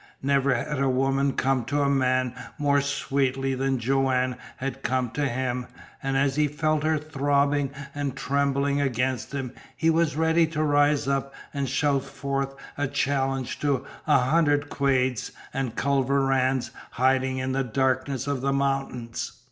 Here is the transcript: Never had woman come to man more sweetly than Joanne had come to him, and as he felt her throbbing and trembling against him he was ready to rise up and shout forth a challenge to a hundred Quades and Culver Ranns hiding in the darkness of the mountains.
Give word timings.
Never 0.23 0.51
had 0.55 0.83
woman 0.83 1.33
come 1.33 1.63
to 1.65 1.87
man 1.87 2.33
more 2.57 2.81
sweetly 2.81 3.53
than 3.53 3.77
Joanne 3.77 4.35
had 4.57 4.81
come 4.81 5.11
to 5.11 5.27
him, 5.27 5.67
and 6.01 6.17
as 6.17 6.37
he 6.37 6.47
felt 6.47 6.81
her 6.83 6.97
throbbing 6.97 7.69
and 7.93 8.17
trembling 8.17 8.81
against 8.81 9.31
him 9.31 9.53
he 9.77 9.91
was 9.91 10.15
ready 10.15 10.47
to 10.47 10.63
rise 10.63 11.07
up 11.07 11.35
and 11.53 11.69
shout 11.69 12.03
forth 12.03 12.55
a 12.79 12.87
challenge 12.87 13.59
to 13.59 13.85
a 14.07 14.17
hundred 14.17 14.71
Quades 14.71 15.33
and 15.53 15.75
Culver 15.75 16.25
Ranns 16.25 16.71
hiding 16.93 17.37
in 17.37 17.51
the 17.51 17.63
darkness 17.63 18.25
of 18.25 18.41
the 18.41 18.51
mountains. 18.51 19.33